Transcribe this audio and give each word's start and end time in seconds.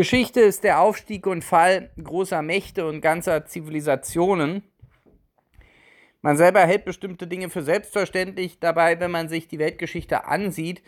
Geschichte 0.00 0.40
ist 0.40 0.64
der 0.64 0.80
Aufstieg 0.80 1.26
und 1.26 1.44
Fall 1.44 1.90
großer 2.02 2.40
Mächte 2.40 2.86
und 2.86 3.02
ganzer 3.02 3.44
Zivilisationen. 3.44 4.62
Man 6.22 6.38
selber 6.38 6.60
hält 6.60 6.86
bestimmte 6.86 7.26
Dinge 7.26 7.50
für 7.50 7.60
selbstverständlich. 7.60 8.58
Dabei, 8.60 8.98
wenn 8.98 9.10
man 9.10 9.28
sich 9.28 9.46
die 9.46 9.58
Weltgeschichte 9.58 10.24
ansieht, 10.24 10.82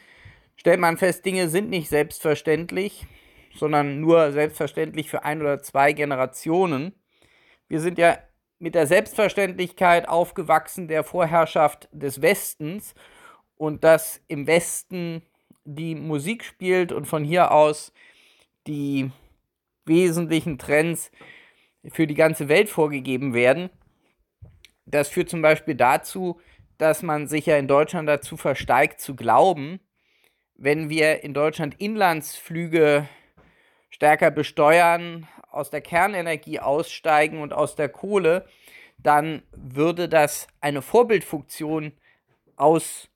stellt 0.56 0.80
man 0.80 0.96
fest, 0.96 1.26
Dinge 1.26 1.50
sind 1.50 1.68
nicht 1.68 1.90
selbstverständlich, 1.90 3.06
sondern 3.54 4.00
nur 4.00 4.32
selbstverständlich 4.32 5.10
für 5.10 5.24
ein 5.24 5.42
oder 5.42 5.60
zwei 5.60 5.92
Generationen. 5.92 6.94
Wir 7.68 7.80
sind 7.80 7.98
ja 7.98 8.16
mit 8.60 8.74
der 8.74 8.86
Selbstverständlichkeit 8.86 10.08
aufgewachsen 10.08 10.88
der 10.88 11.04
Vorherrschaft 11.04 11.86
des 11.92 12.22
Westens 12.22 12.94
und 13.58 13.84
dass 13.84 14.22
im 14.28 14.46
Westen 14.46 15.20
die 15.64 15.96
Musik 15.96 16.44
spielt 16.44 16.92
und 16.92 17.04
von 17.04 17.24
hier 17.24 17.52
aus 17.52 17.92
die 18.66 19.10
wesentlichen 19.84 20.58
Trends 20.58 21.10
für 21.88 22.06
die 22.06 22.14
ganze 22.14 22.48
Welt 22.48 22.68
vorgegeben 22.68 23.34
werden. 23.34 23.70
Das 24.86 25.08
führt 25.08 25.30
zum 25.30 25.42
Beispiel 25.42 25.74
dazu, 25.74 26.40
dass 26.78 27.02
man 27.02 27.26
sich 27.26 27.46
ja 27.46 27.56
in 27.56 27.68
Deutschland 27.68 28.08
dazu 28.08 28.36
versteigt 28.36 29.00
zu 29.00 29.14
glauben, 29.14 29.80
wenn 30.54 30.88
wir 30.88 31.24
in 31.24 31.34
Deutschland 31.34 31.80
Inlandsflüge 31.80 33.08
stärker 33.90 34.30
besteuern, 34.30 35.28
aus 35.50 35.70
der 35.70 35.82
Kernenergie 35.82 36.60
aussteigen 36.60 37.42
und 37.42 37.52
aus 37.52 37.76
der 37.76 37.90
Kohle, 37.90 38.46
dann 38.96 39.42
würde 39.52 40.08
das 40.08 40.46
eine 40.60 40.80
Vorbildfunktion 40.80 41.92
aus 42.56 43.08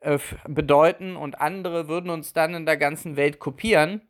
äh, 0.00 0.18
bedeuten 0.48 1.16
und 1.16 1.40
andere 1.40 1.86
würden 1.86 2.10
uns 2.10 2.32
dann 2.32 2.54
in 2.54 2.66
der 2.66 2.76
ganzen 2.76 3.16
Welt 3.16 3.38
kopieren 3.38 4.02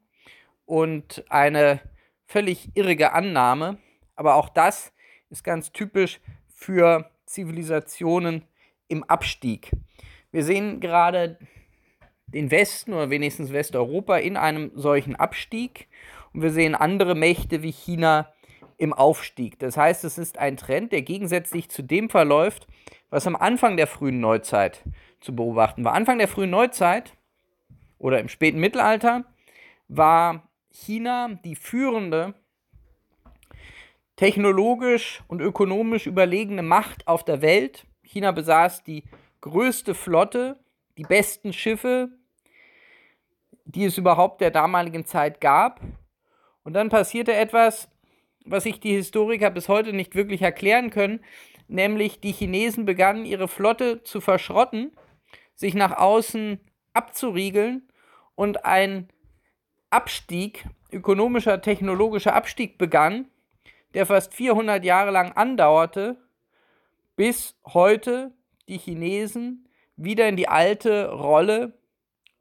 und 0.67 1.25
eine 1.29 1.81
völlig 2.27 2.71
irrige 2.75 3.13
Annahme. 3.13 3.79
Aber 4.17 4.37
auch 4.37 4.49
das 4.49 4.93
ist 5.31 5.45
ganz 5.45 5.73
typisch 5.73 6.21
für 6.49 7.11
Zivilisationen 7.27 8.45
im 8.89 9.05
Abstieg. 9.05 9.71
Wir 10.31 10.45
sehen 10.45 10.81
gerade 10.81 11.39
den 12.27 12.51
Westen 12.51 12.93
oder 12.93 13.11
wenigstens 13.11 13.53
Westeuropa 13.53 14.17
in 14.17 14.37
einem 14.37 14.73
solchen 14.75 15.17
Abstieg 15.17 15.89
und 16.33 16.43
wir 16.43 16.51
sehen 16.51 16.75
andere 16.75 17.15
Mächte 17.15 17.63
wie 17.63 17.71
China 17.71 18.33
im 18.77 18.93
Aufstieg. 18.93 19.59
Das 19.61 19.77
heißt, 19.77 20.05
es 20.05 20.19
ist 20.19 20.39
ein 20.39 20.57
Trend, 20.57 20.93
der 20.93 21.03
gegensätzlich 21.03 21.69
zu 21.69 21.83
dem 21.83 22.11
verläuft, 22.11 22.67
was 23.11 23.27
am 23.27 23.37
Anfang 23.37 23.77
der 23.77 23.87
frühen 23.87 24.21
Neuzeit 24.21 24.83
zu 25.21 25.35
beobachten 25.35 25.85
war. 25.85 25.95
Anfang 25.95 26.19
der 26.19 26.29
frühen 26.29 26.51
Neuzeit 26.51 27.17
oder 27.99 28.19
im 28.19 28.29
späten 28.29 28.59
Mittelalter 28.59 29.25
war 29.89 30.49
China 30.75 31.39
die 31.45 31.55
führende 31.55 32.35
technologisch 34.17 35.23
und 35.29 35.41
ökonomisch 35.41 36.07
überlegene 36.07 36.63
Macht 36.63 37.07
auf 37.07 37.25
der 37.25 37.43
Welt. 37.43 37.87
China 38.03 38.33
besaß 38.33 38.83
die 38.83 39.05
größte 39.41 39.95
Flotte, 39.95 40.59
die 40.99 41.05
besten 41.05 41.53
Schiffe, 41.53 42.11
die 43.65 43.85
es 43.85 43.99
überhaupt 43.99 44.41
der 44.41 44.51
damaligen 44.51 45.05
Zeit 45.07 45.41
gab. 45.41 45.81
Und 46.65 46.75
dann 46.75 46.89
passierte 46.89 47.35
etwas, 47.35 47.89
was 48.45 48.65
sich 48.65 48.81
die 48.81 48.93
Historiker 48.93 49.51
bis 49.51 49.69
heute 49.69 49.93
nicht 49.93 50.15
wirklich 50.15 50.43
erklären 50.43 50.91
können, 50.91 51.21
nämlich 51.69 52.21
die 52.21 52.33
Chinesen 52.33 52.85
begannen 52.85 53.25
ihre 53.25 53.49
Flotte 53.49 54.03
zu 54.03 54.21
verschrotten, 54.21 54.93
sich 55.55 55.75
nach 55.75 55.97
außen 55.97 56.61
abzuriegeln 56.93 57.89
und 58.35 58.65
ein 58.65 59.09
Abstieg, 59.95 60.65
ökonomischer, 60.91 61.63
technologischer 61.63 62.35
Abstieg 62.35 62.79
begann, 62.79 63.29
der 63.95 64.07
fast 64.07 64.35
400 64.35 64.85
Jahre 64.85 65.13
lang 65.13 65.31
andauerte, 65.33 66.17
bis 67.15 67.57
heute 67.65 68.33
die 68.67 68.79
Chinesen 68.79 69.69
wieder 69.97 70.29
in 70.29 70.35
die 70.35 70.49
alte 70.49 71.11
Rolle 71.11 71.79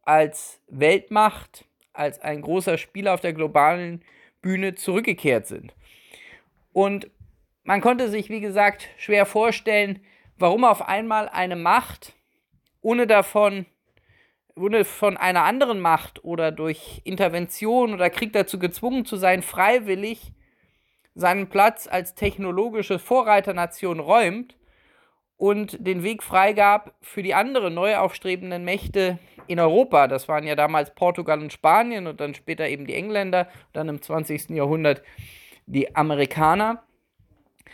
als 0.01 0.61
Weltmacht, 0.67 1.65
als 1.93 2.19
ein 2.19 2.41
großer 2.41 2.79
Spieler 2.79 3.13
auf 3.13 3.21
der 3.21 3.33
globalen 3.33 4.03
Bühne 4.41 4.73
zurückgekehrt 4.73 5.45
sind. 5.45 5.75
Und 6.71 7.11
man 7.63 7.81
konnte 7.81 8.09
sich, 8.09 8.29
wie 8.29 8.41
gesagt, 8.41 8.89
schwer 8.97 9.27
vorstellen, 9.27 10.03
warum 10.39 10.63
auf 10.63 10.81
einmal 10.81 11.29
eine 11.29 11.55
Macht, 11.55 12.13
ohne 12.81 13.05
davon 13.05 13.67
wurde 14.55 14.85
von 14.85 15.17
einer 15.17 15.43
anderen 15.43 15.79
Macht 15.79 16.23
oder 16.23 16.51
durch 16.51 17.01
Intervention 17.03 17.93
oder 17.93 18.09
Krieg 18.09 18.33
dazu 18.33 18.59
gezwungen 18.59 19.05
zu 19.05 19.17
sein, 19.17 19.41
freiwillig 19.41 20.31
seinen 21.15 21.49
Platz 21.49 21.87
als 21.87 22.15
technologische 22.15 22.99
Vorreiternation 22.99 23.99
räumt 23.99 24.57
und 25.37 25.85
den 25.85 26.03
Weg 26.03 26.23
freigab 26.23 26.95
für 27.01 27.23
die 27.23 27.33
anderen 27.33 27.73
neu 27.73 27.97
aufstrebenden 27.97 28.63
Mächte 28.63 29.19
in 29.47 29.59
Europa. 29.59 30.07
Das 30.07 30.27
waren 30.27 30.47
ja 30.47 30.55
damals 30.55 30.93
Portugal 30.95 31.39
und 31.39 31.51
Spanien 31.51 32.07
und 32.07 32.19
dann 32.21 32.33
später 32.33 32.67
eben 32.67 32.87
die 32.87 32.95
Engländer, 32.95 33.47
dann 33.73 33.89
im 33.89 34.01
20. 34.01 34.51
Jahrhundert 34.51 35.03
die 35.65 35.95
Amerikaner. 35.95 36.83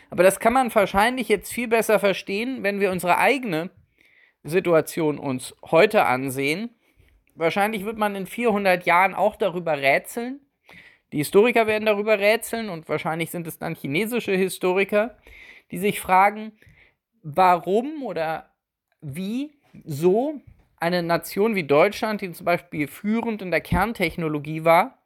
Aber 0.09 0.23
das 0.23 0.39
kann 0.39 0.53
man 0.53 0.73
wahrscheinlich 0.73 1.29
jetzt 1.29 1.53
viel 1.53 1.67
besser 1.67 1.99
verstehen, 1.99 2.63
wenn 2.63 2.79
wir 2.79 2.91
unsere 2.91 3.17
eigene 3.17 3.69
Situation 4.43 5.17
uns 5.17 5.55
heute 5.69 6.05
ansehen. 6.05 6.69
Wahrscheinlich 7.35 7.85
wird 7.85 7.97
man 7.97 8.15
in 8.15 8.27
400 8.27 8.85
Jahren 8.85 9.13
auch 9.13 9.35
darüber 9.35 9.77
rätseln. 9.77 10.41
Die 11.11 11.17
Historiker 11.17 11.67
werden 11.67 11.85
darüber 11.85 12.19
rätseln 12.19 12.69
und 12.69 12.87
wahrscheinlich 12.87 13.31
sind 13.31 13.47
es 13.47 13.57
dann 13.57 13.75
chinesische 13.75 14.33
Historiker, 14.33 15.17
die 15.71 15.77
sich 15.77 15.99
fragen, 15.99 16.53
warum 17.23 18.03
oder 18.03 18.51
wie 19.01 19.51
so 19.83 20.41
eine 20.77 21.03
Nation 21.03 21.55
wie 21.55 21.63
Deutschland, 21.63 22.21
die 22.21 22.31
zum 22.31 22.45
Beispiel 22.45 22.87
führend 22.87 23.41
in 23.41 23.51
der 23.51 23.61
Kerntechnologie 23.61 24.63
war, 24.63 24.99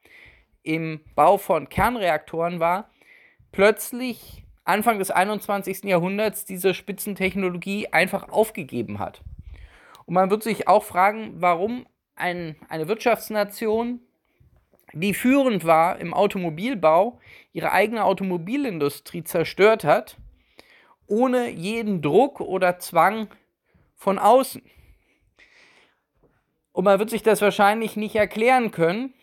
im 0.61 1.01
Bau 1.15 1.37
von 1.37 1.69
Kernreaktoren 1.69 2.59
war, 2.59 2.89
plötzlich 3.51 4.42
Anfang 4.65 4.99
des 4.99 5.11
21. 5.11 5.83
Jahrhunderts 5.83 6.45
diese 6.45 6.73
Spitzentechnologie 6.73 7.87
einfach 7.91 8.29
aufgegeben 8.29 8.99
hat. 8.99 9.21
Und 10.05 10.13
man 10.13 10.29
wird 10.29 10.43
sich 10.43 10.67
auch 10.67 10.83
fragen, 10.83 11.33
warum 11.35 11.85
ein, 12.15 12.55
eine 12.69 12.87
Wirtschaftsnation, 12.87 13.99
die 14.93 15.13
führend 15.13 15.65
war 15.65 15.99
im 15.99 16.13
Automobilbau, 16.13 17.19
ihre 17.51 17.71
eigene 17.71 18.03
Automobilindustrie 18.05 19.23
zerstört 19.23 19.83
hat, 19.83 20.17
ohne 21.07 21.49
jeden 21.49 22.01
Druck 22.01 22.39
oder 22.39 22.79
Zwang 22.79 23.27
von 23.95 24.19
außen. 24.19 24.61
Und 26.71 26.85
man 26.85 26.99
wird 26.99 27.09
sich 27.09 27.23
das 27.23 27.41
wahrscheinlich 27.41 27.95
nicht 27.95 28.15
erklären 28.15 28.71
können. 28.71 29.13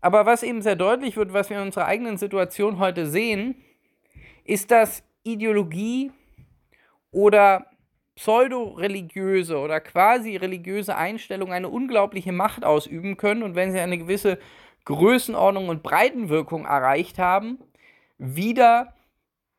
Aber 0.00 0.26
was 0.26 0.42
eben 0.42 0.60
sehr 0.60 0.76
deutlich 0.76 1.16
wird, 1.16 1.32
was 1.32 1.48
wir 1.48 1.56
in 1.58 1.64
unserer 1.64 1.86
eigenen 1.86 2.18
Situation 2.18 2.78
heute 2.78 3.06
sehen, 3.06 3.56
ist, 4.44 4.70
dass 4.70 5.02
Ideologie 5.22 6.12
oder 7.10 7.66
pseudo-religiöse 8.14 9.58
oder 9.58 9.80
quasi 9.80 10.36
religiöse 10.36 10.96
Einstellungen 10.96 11.52
eine 11.52 11.68
unglaubliche 11.68 12.32
Macht 12.32 12.64
ausüben 12.64 13.16
können 13.16 13.42
und 13.42 13.54
wenn 13.56 13.72
sie 13.72 13.80
eine 13.80 13.98
gewisse 13.98 14.38
Größenordnung 14.84 15.68
und 15.68 15.82
Breitenwirkung 15.82 16.66
erreicht 16.66 17.18
haben, 17.18 17.58
wieder 18.18 18.94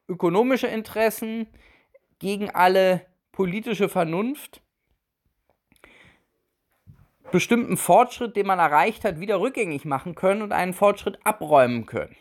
ökonomische 0.08 0.68
Interessen 0.68 1.48
gegen 2.20 2.50
alle 2.50 3.06
politische 3.32 3.90
Vernunft, 3.90 4.62
bestimmten 7.32 7.76
Fortschritt, 7.76 8.36
den 8.36 8.48
man 8.48 8.60
erreicht 8.60 9.04
hat, 9.04 9.20
wieder 9.20 9.42
rückgängig 9.42 9.84
machen 9.84 10.16
können 10.16 10.42
und 10.42 10.54
einen 10.54 10.74
Fortschritt 10.74 11.20
abräumen 11.26 11.86
können. 11.86 12.16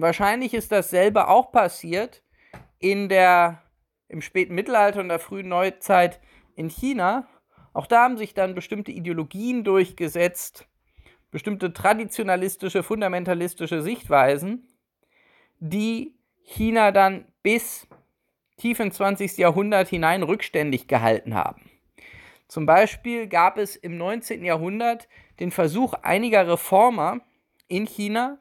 Wahrscheinlich 0.00 0.54
ist 0.54 0.70
dasselbe 0.70 1.26
auch 1.26 1.50
passiert 1.50 2.22
in 2.78 3.08
der, 3.08 3.64
im 4.06 4.22
späten 4.22 4.54
Mittelalter 4.54 5.00
und 5.00 5.08
der 5.08 5.18
frühen 5.18 5.48
Neuzeit 5.48 6.20
in 6.54 6.68
China. 6.68 7.26
Auch 7.72 7.88
da 7.88 8.04
haben 8.04 8.16
sich 8.16 8.32
dann 8.32 8.54
bestimmte 8.54 8.92
Ideologien 8.92 9.64
durchgesetzt, 9.64 10.68
bestimmte 11.32 11.72
traditionalistische, 11.72 12.84
fundamentalistische 12.84 13.82
Sichtweisen, 13.82 14.68
die 15.58 16.14
China 16.44 16.92
dann 16.92 17.24
bis 17.42 17.88
tief 18.56 18.78
ins 18.78 18.94
20. 18.98 19.36
Jahrhundert 19.36 19.88
hinein 19.88 20.22
rückständig 20.22 20.86
gehalten 20.86 21.34
haben. 21.34 21.68
Zum 22.46 22.66
Beispiel 22.66 23.26
gab 23.26 23.58
es 23.58 23.74
im 23.74 23.98
19. 23.98 24.44
Jahrhundert 24.44 25.08
den 25.40 25.50
Versuch 25.50 25.94
einiger 25.94 26.46
Reformer 26.46 27.20
in 27.66 27.84
China, 27.84 28.38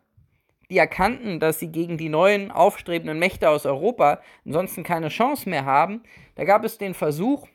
die 0.69 0.77
erkannten, 0.77 1.39
dass 1.39 1.59
sie 1.59 1.71
gegen 1.71 1.97
die 1.97 2.09
neuen 2.09 2.51
aufstrebenden 2.51 3.19
Mächte 3.19 3.49
aus 3.49 3.65
Europa 3.65 4.21
ansonsten 4.45 4.83
keine 4.83 5.09
Chance 5.09 5.49
mehr 5.49 5.65
haben. 5.65 6.03
Da 6.35 6.43
gab 6.43 6.63
es 6.63 6.77
den 6.77 6.93
Versuch, 6.93 7.47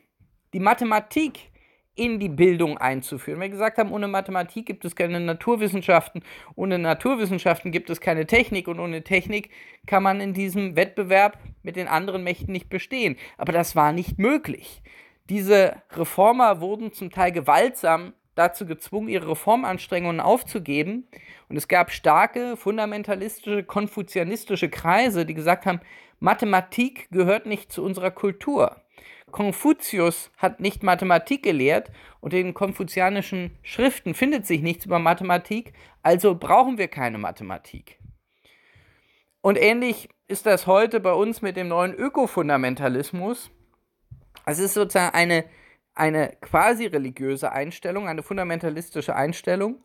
die 0.53 0.59
Mathematik 0.59 1.51
in 1.95 2.19
die 2.19 2.29
Bildung 2.29 2.79
einzuführen. 2.79 3.39
Wir 3.39 3.49
gesagt 3.49 3.77
haben, 3.77 3.91
ohne 3.91 4.07
Mathematik 4.07 4.65
gibt 4.65 4.83
es 4.83 4.95
keine 4.95 5.19
Naturwissenschaften, 5.19 6.23
ohne 6.55 6.79
Naturwissenschaften 6.79 7.71
gibt 7.71 7.91
es 7.91 8.01
keine 8.01 8.25
Technik 8.25 8.67
und 8.67 8.79
ohne 8.79 9.03
Technik 9.03 9.51
kann 9.85 10.01
man 10.01 10.19
in 10.19 10.33
diesem 10.33 10.75
Wettbewerb 10.75 11.37
mit 11.61 11.75
den 11.75 11.87
anderen 11.87 12.23
Mächten 12.23 12.51
nicht 12.51 12.69
bestehen. 12.69 13.15
Aber 13.37 13.51
das 13.51 13.75
war 13.75 13.91
nicht 13.91 14.17
möglich. 14.17 14.81
Diese 15.29 15.81
Reformer 15.91 16.61
wurden 16.61 16.93
zum 16.93 17.11
Teil 17.11 17.31
gewaltsam 17.31 18.13
dazu 18.35 18.65
gezwungen, 18.65 19.09
ihre 19.09 19.29
Reformanstrengungen 19.29 20.19
aufzugeben. 20.19 21.07
Und 21.49 21.57
es 21.57 21.67
gab 21.67 21.91
starke 21.91 22.57
fundamentalistische, 22.57 23.63
konfuzianistische 23.63 24.69
Kreise, 24.69 25.25
die 25.25 25.33
gesagt 25.33 25.65
haben, 25.65 25.79
Mathematik 26.19 27.09
gehört 27.11 27.45
nicht 27.45 27.71
zu 27.71 27.83
unserer 27.83 28.11
Kultur. 28.11 28.77
Konfuzius 29.31 30.31
hat 30.37 30.59
nicht 30.59 30.83
Mathematik 30.83 31.43
gelehrt 31.43 31.91
und 32.21 32.33
in 32.33 32.53
konfuzianischen 32.53 33.57
Schriften 33.63 34.13
findet 34.13 34.45
sich 34.45 34.61
nichts 34.61 34.85
über 34.85 34.99
Mathematik, 34.99 35.73
also 36.03 36.35
brauchen 36.35 36.77
wir 36.77 36.87
keine 36.87 37.17
Mathematik. 37.17 37.99
Und 39.41 39.57
ähnlich 39.57 40.07
ist 40.27 40.45
das 40.45 40.67
heute 40.67 41.01
bei 41.01 41.11
uns 41.11 41.41
mit 41.41 41.57
dem 41.57 41.67
neuen 41.67 41.93
Ökofundamentalismus. 41.93 43.51
Es 44.45 44.59
ist 44.59 44.75
sozusagen 44.75 45.13
eine, 45.13 45.43
eine 45.95 46.35
quasi 46.41 46.85
religiöse 46.85 47.51
Einstellung, 47.51 48.07
eine 48.07 48.23
fundamentalistische 48.23 49.15
Einstellung. 49.15 49.77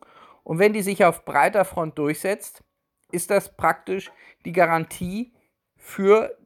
Und 0.43 0.59
wenn 0.59 0.73
die 0.73 0.81
sich 0.81 1.05
auf 1.05 1.25
breiter 1.25 1.65
Front 1.65 1.97
durchsetzt, 1.97 2.63
ist 3.11 3.29
das 3.29 3.55
praktisch 3.55 4.11
die 4.45 4.51
Garantie 4.51 5.33
für 5.75 6.37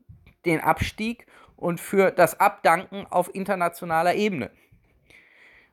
den 0.45 0.59
Abstieg 0.59 1.25
und 1.55 1.79
für 1.79 2.11
das 2.11 2.39
Abdanken 2.39 3.05
auf 3.09 3.33
internationaler 3.33 4.15
Ebene. 4.15 4.51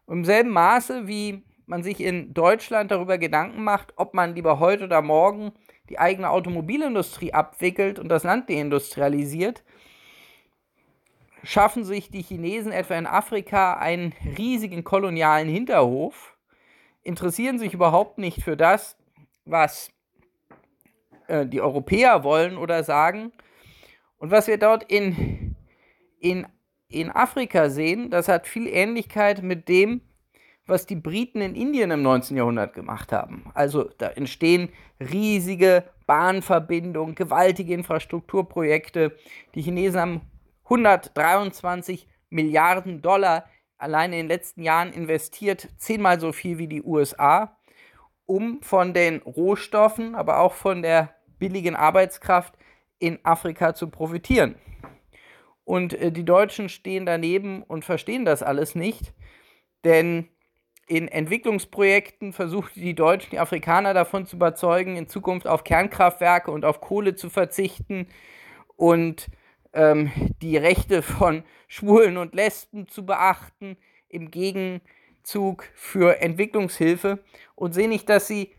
Im 0.07 0.25
selben 0.25 0.51
Maße, 0.51 1.07
wie 1.07 1.45
man 1.67 1.83
sich 1.83 2.01
in 2.01 2.35
Deutschland 2.35 2.91
darüber 2.91 3.19
Gedanken 3.19 3.63
macht, 3.63 3.95
ob 3.97 4.15
man 4.15 4.35
lieber 4.35 4.59
heute 4.59 4.85
oder 4.85 5.03
morgen 5.03 5.53
die 5.89 5.99
eigene 5.99 6.31
Automobilindustrie 6.31 7.33
abwickelt 7.33 7.99
und 7.99 8.09
das 8.09 8.25
Land 8.25 8.49
deindustrialisiert, 8.51 9.65
schaffen 11.43 11.85
sich 11.85 12.11
die 12.11 12.23
Chinesen 12.23 12.73
etwa 12.73 12.97
in 12.97 13.07
Afrika 13.07 13.75
einen 13.75 14.15
riesigen 14.37 14.85
kolonialen 14.85 15.49
Hinterhof, 15.49 16.37
interessieren 17.03 17.59
sich 17.59 17.75
überhaupt 17.75 18.19
nicht 18.19 18.43
für 18.43 18.57
das, 18.57 18.97
was 19.45 19.91
äh, 21.29 21.47
die 21.47 21.61
Europäer 21.61 22.25
wollen 22.25 22.57
oder 22.57 22.85
sagen. 22.85 23.33
Und 24.19 24.31
was 24.31 24.47
wir 24.47 24.59
dort 24.59 24.85
in, 24.85 25.57
in, 26.19 26.47
in 26.89 27.11
Afrika 27.11 27.71
sehen, 27.71 28.11
das 28.11 28.29
hat 28.29 28.47
viel 28.47 28.67
Ähnlichkeit 28.67 29.43
mit 29.43 29.69
dem, 29.69 30.03
was 30.67 30.87
die 30.87 30.97
Briten 30.97 31.41
in 31.41 31.55
Indien 31.55 31.91
im 31.91 32.03
19. 32.03 32.37
Jahrhundert 32.37 32.75
gemacht 32.75 33.13
haben. 33.13 33.45
Also 33.55 33.85
da 33.99 34.09
entstehen 34.09 34.69
riesige 35.01 35.85
Bahnverbindungen, 36.07 37.15
gewaltige 37.15 37.75
Infrastrukturprojekte. 37.75 39.17
Die 39.55 39.63
Chinesen 39.63 40.01
haben 40.01 40.21
123 40.71 42.07
Milliarden 42.31 43.03
Dollar 43.03 43.45
allein 43.77 44.13
in 44.13 44.21
den 44.21 44.29
letzten 44.29 44.63
Jahren 44.63 44.93
investiert, 44.93 45.69
zehnmal 45.79 46.21
so 46.21 46.33
viel 46.33 46.59
wie 46.59 46.69
die 46.69 46.83
USA, 46.83 47.57
um 48.27 48.63
von 48.63 48.95
den 48.95 49.21
Rohstoffen, 49.23 50.15
aber 50.15 50.39
auch 50.39 50.55
von 50.55 50.83
der 50.83 51.17
billigen 51.39 51.75
Arbeitskraft 51.75 52.55
in 52.99 53.19
Afrika 53.25 53.75
zu 53.75 53.89
profitieren. 53.89 54.55
Und 55.65 55.95
äh, 55.95 56.13
die 56.13 56.25
Deutschen 56.25 56.69
stehen 56.69 57.07
daneben 57.07 57.63
und 57.63 57.85
verstehen 57.85 58.25
das 58.25 58.43
alles 58.43 58.75
nicht, 58.75 59.13
denn 59.85 60.29
in 60.87 61.09
Entwicklungsprojekten 61.09 62.33
versuchen 62.33 62.73
die 62.75 62.95
Deutschen, 62.95 63.31
die 63.31 63.39
Afrikaner 63.39 63.95
davon 63.95 64.27
zu 64.27 64.37
überzeugen, 64.37 64.97
in 64.97 65.09
Zukunft 65.09 65.47
auf 65.47 65.65
Kernkraftwerke 65.65 66.51
und 66.51 66.65
auf 66.65 66.81
Kohle 66.81 67.15
zu 67.15 67.31
verzichten 67.31 68.09
und 68.77 69.31
ähm, 69.73 70.11
die 70.43 70.57
Rechte 70.57 71.03
von 71.03 71.45
Schwulen 71.69 72.17
und 72.17 72.35
Lesben 72.35 72.89
zu 72.89 73.07
beachten 73.07 73.77
im 74.09 74.31
Gegenzug 74.31 75.65
für 75.75 76.21
Entwicklungshilfe. 76.21 77.21
Und 77.55 77.75
sehen 77.75 77.91
nicht, 77.91 78.09
dass 78.09 78.27
sie, 78.27 78.53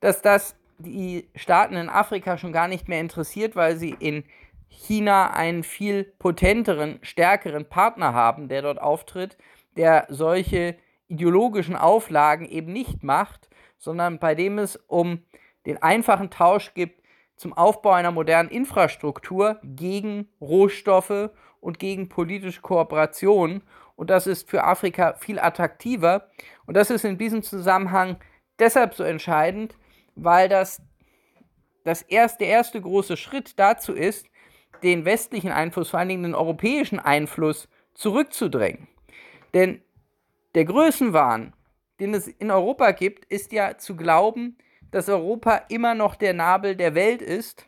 dass 0.00 0.22
das 0.22 0.56
die 0.78 1.28
Staaten 1.34 1.74
in 1.74 1.88
Afrika 1.88 2.38
schon 2.38 2.52
gar 2.52 2.68
nicht 2.68 2.88
mehr 2.88 3.00
interessiert, 3.00 3.56
weil 3.56 3.76
sie 3.76 3.96
in 3.98 4.24
China 4.68 5.32
einen 5.32 5.64
viel 5.64 6.04
potenteren, 6.04 6.98
stärkeren 7.02 7.68
Partner 7.68 8.12
haben, 8.14 8.48
der 8.48 8.62
dort 8.62 8.80
auftritt, 8.80 9.36
der 9.76 10.06
solche 10.08 10.76
ideologischen 11.08 11.74
Auflagen 11.74 12.46
eben 12.46 12.72
nicht 12.72 13.02
macht, 13.02 13.48
sondern 13.78 14.18
bei 14.18 14.34
dem 14.34 14.58
es 14.58 14.76
um 14.76 15.22
den 15.66 15.82
einfachen 15.82 16.30
Tausch 16.30 16.74
gibt 16.74 16.97
zum 17.38 17.52
Aufbau 17.52 17.92
einer 17.92 18.10
modernen 18.10 18.50
Infrastruktur 18.50 19.60
gegen 19.62 20.28
Rohstoffe 20.40 21.30
und 21.60 21.78
gegen 21.78 22.08
politische 22.08 22.60
Kooperation. 22.60 23.62
Und 23.94 24.10
das 24.10 24.26
ist 24.26 24.50
für 24.50 24.64
Afrika 24.64 25.14
viel 25.14 25.38
attraktiver. 25.38 26.28
Und 26.66 26.76
das 26.76 26.90
ist 26.90 27.04
in 27.04 27.16
diesem 27.16 27.42
Zusammenhang 27.44 28.16
deshalb 28.58 28.94
so 28.94 29.04
entscheidend, 29.04 29.76
weil 30.16 30.48
das, 30.48 30.82
das 31.84 32.02
erste, 32.02 32.38
der 32.38 32.48
erste 32.48 32.80
große 32.80 33.16
Schritt 33.16 33.56
dazu 33.58 33.94
ist, 33.94 34.26
den 34.82 35.04
westlichen 35.04 35.52
Einfluss, 35.52 35.90
vor 35.90 36.00
allen 36.00 36.08
Dingen 36.08 36.24
den 36.24 36.34
europäischen 36.34 36.98
Einfluss 36.98 37.68
zurückzudrängen. 37.94 38.88
Denn 39.54 39.80
der 40.56 40.64
Größenwahn, 40.64 41.52
den 42.00 42.14
es 42.14 42.26
in 42.26 42.50
Europa 42.50 42.90
gibt, 42.90 43.24
ist 43.26 43.52
ja 43.52 43.78
zu 43.78 43.94
glauben, 43.94 44.58
dass 44.90 45.08
Europa 45.08 45.62
immer 45.68 45.94
noch 45.94 46.14
der 46.14 46.34
Nabel 46.34 46.76
der 46.76 46.94
Welt 46.94 47.22
ist, 47.22 47.66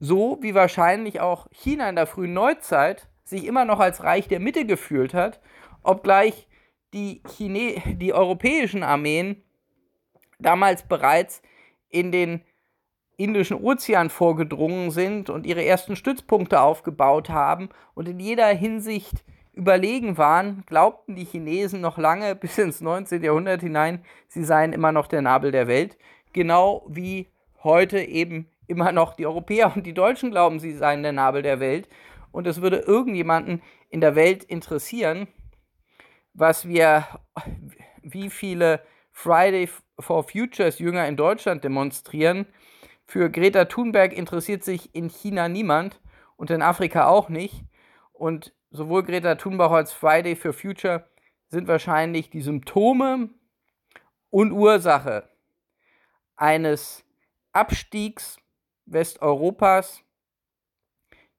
so 0.00 0.38
wie 0.40 0.54
wahrscheinlich 0.54 1.20
auch 1.20 1.48
China 1.50 1.88
in 1.88 1.96
der 1.96 2.06
frühen 2.06 2.32
Neuzeit 2.32 3.08
sich 3.24 3.44
immer 3.44 3.64
noch 3.64 3.80
als 3.80 4.02
Reich 4.02 4.28
der 4.28 4.40
Mitte 4.40 4.64
gefühlt 4.64 5.14
hat, 5.14 5.40
obgleich 5.82 6.48
die, 6.92 7.22
Chine 7.36 7.82
die 7.96 8.14
europäischen 8.14 8.82
Armeen 8.82 9.42
damals 10.38 10.82
bereits 10.82 11.42
in 11.88 12.12
den 12.12 12.42
Indischen 13.16 13.60
Ozean 13.62 14.10
vorgedrungen 14.10 14.90
sind 14.90 15.28
und 15.28 15.44
ihre 15.44 15.64
ersten 15.64 15.96
Stützpunkte 15.96 16.60
aufgebaut 16.60 17.30
haben 17.30 17.68
und 17.94 18.08
in 18.08 18.20
jeder 18.20 18.46
Hinsicht 18.46 19.24
überlegen 19.58 20.16
waren, 20.16 20.62
glaubten 20.66 21.16
die 21.16 21.24
Chinesen 21.24 21.80
noch 21.80 21.98
lange 21.98 22.34
bis 22.40 22.56
ins 22.58 22.80
19. 22.80 23.22
Jahrhundert 23.22 23.60
hinein, 23.60 24.04
sie 24.28 24.44
seien 24.44 24.72
immer 24.72 24.92
noch 24.92 25.08
der 25.08 25.20
Nabel 25.20 25.50
der 25.50 25.66
Welt. 25.66 25.98
Genau 26.32 26.86
wie 26.88 27.28
heute 27.64 27.98
eben 28.00 28.48
immer 28.68 28.92
noch 28.92 29.14
die 29.14 29.26
Europäer 29.26 29.74
und 29.74 29.84
die 29.84 29.94
Deutschen 29.94 30.30
glauben, 30.30 30.60
sie 30.60 30.72
seien 30.72 31.02
der 31.02 31.12
Nabel 31.12 31.42
der 31.42 31.58
Welt. 31.58 31.88
Und 32.30 32.46
es 32.46 32.62
würde 32.62 32.78
irgendjemanden 32.78 33.62
in 33.90 34.00
der 34.00 34.14
Welt 34.14 34.44
interessieren, 34.44 35.26
was 36.34 36.68
wir, 36.68 37.06
wie 38.02 38.30
viele 38.30 38.82
Friday 39.10 39.68
for 39.98 40.22
Futures 40.22 40.78
Jünger 40.78 41.08
in 41.08 41.16
Deutschland 41.16 41.64
demonstrieren. 41.64 42.46
Für 43.06 43.28
Greta 43.28 43.64
Thunberg 43.64 44.12
interessiert 44.12 44.62
sich 44.62 44.94
in 44.94 45.08
China 45.08 45.48
niemand 45.48 46.00
und 46.36 46.50
in 46.50 46.62
Afrika 46.62 47.08
auch 47.08 47.28
nicht. 47.28 47.64
Und 48.12 48.52
sowohl 48.70 49.02
Greta 49.02 49.34
Thunberg 49.34 49.72
als 49.72 49.92
Friday 49.92 50.36
for 50.36 50.52
Future 50.52 51.08
sind 51.48 51.68
wahrscheinlich 51.68 52.30
die 52.30 52.42
Symptome 52.42 53.30
und 54.30 54.52
Ursache 54.52 55.28
eines 56.36 57.04
Abstiegs 57.52 58.38
Westeuropas, 58.86 60.02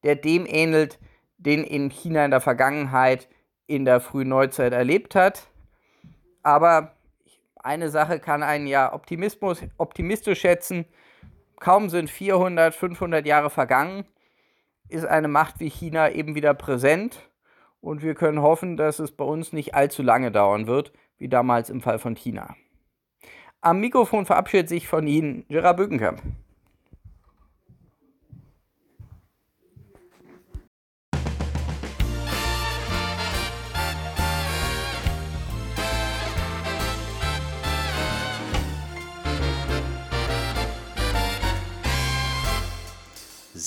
der 0.03 0.15
dem 0.15 0.45
ähnelt, 0.47 0.99
den 1.37 1.63
in 1.63 1.89
China 1.89 2.25
in 2.25 2.31
der 2.31 2.41
Vergangenheit 2.41 3.27
in 3.67 3.85
der 3.85 4.01
frühen 4.01 4.29
Neuzeit 4.29 4.73
erlebt 4.73 5.15
hat. 5.15 5.47
Aber 6.43 6.95
eine 7.55 7.89
Sache 7.89 8.19
kann 8.19 8.43
einen 8.43 8.67
ja 8.67 8.93
Optimismus, 8.93 9.61
optimistisch 9.77 10.41
schätzen. 10.41 10.85
Kaum 11.59 11.89
sind 11.89 12.09
400, 12.09 12.73
500 12.73 13.25
Jahre 13.25 13.49
vergangen 13.49 14.05
ist 14.89 15.05
eine 15.05 15.27
Macht 15.27 15.59
wie 15.59 15.69
China 15.69 16.11
eben 16.11 16.35
wieder 16.35 16.53
präsent 16.53 17.29
und 17.81 18.01
wir 18.01 18.15
können 18.15 18.41
hoffen, 18.41 18.77
dass 18.77 18.99
es 18.99 19.11
bei 19.11 19.23
uns 19.23 19.53
nicht 19.53 19.75
allzu 19.75 20.03
lange 20.03 20.31
dauern 20.31 20.67
wird, 20.67 20.91
wie 21.17 21.29
damals 21.29 21.69
im 21.69 21.81
Fall 21.81 21.99
von 21.99 22.15
China. 22.15 22.55
Am 23.61 23.79
Mikrofon 23.79 24.25
verabschiedet 24.25 24.69
sich 24.69 24.87
von 24.87 25.05
Ihnen 25.07 25.45
Gerard 25.49 25.77
Bückenkamp. 25.77 26.21